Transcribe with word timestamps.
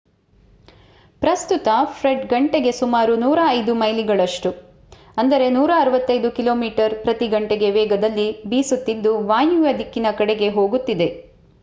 ಪ್ರಸ್ತುತ 1.21 1.67
ಫ್ರೆಡ್ 1.97 2.23
ಗಂಟೆಗೆ 2.27 2.71
ಸುಮಾರು105 2.77 3.75
ಮೈಲಿಗಳಷ್ಟು 3.81 4.49
165 5.23 6.31
ಕಿಮಿ/ಗಂ 6.37 7.45
ವೇಗದಲ್ಲಿ 7.77 8.27
ಬೀಸುತ್ತಿದ್ದು 8.47 9.13
ವಾಯುವ್ಯ 9.27 9.73
ದಿಕ್ಕಿನ 9.79 10.07
ಕಡೆಗೆ 10.17 10.49
ಹೋಗುತ್ತಿದೆ 10.57 11.09